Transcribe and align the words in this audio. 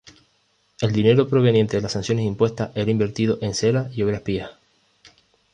El 0.81 0.93
dinero 0.93 1.27
proveniente 1.29 1.77
de 1.77 1.83
las 1.83 1.91
sanciones 1.91 2.25
impuestas 2.25 2.71
era 2.73 2.89
invertido 2.89 3.37
en 3.41 3.53
cera 3.53 3.91
y 3.93 4.01
obras 4.01 4.21
pías. 4.21 4.49